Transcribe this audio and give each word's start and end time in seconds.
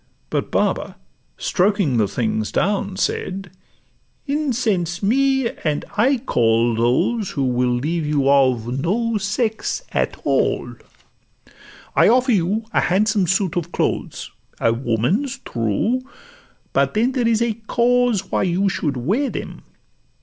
But 0.31 0.49
Baba, 0.49 0.95
stroking 1.37 1.97
The 1.97 2.07
things 2.07 2.51
down, 2.51 2.97
said, 2.97 3.51
'Incense 4.25 5.03
me, 5.03 5.51
and 5.63 5.85
I 5.95 6.17
call 6.17 6.73
Those 6.73 7.29
who 7.29 7.43
will 7.43 7.69
leave 7.69 8.07
you 8.07 8.27
of 8.27 8.79
no 8.81 9.19
sex 9.19 9.83
at 9.91 10.19
all. 10.23 10.73
'I 11.95 12.07
offer 12.09 12.31
you 12.31 12.65
a 12.73 12.81
handsome 12.81 13.27
suit 13.27 13.55
of 13.55 13.71
clothes: 13.71 14.31
A 14.59 14.73
woman's, 14.73 15.37
true; 15.37 16.01
but 16.73 16.95
then 16.95 17.11
there 17.11 17.27
is 17.27 17.43
a 17.43 17.53
cause 17.67 18.31
Why 18.31 18.41
you 18.41 18.69
should 18.69 18.97
wear 18.97 19.29
them. 19.29 19.61